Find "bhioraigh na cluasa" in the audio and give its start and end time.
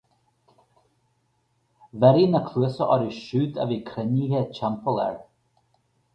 1.99-2.83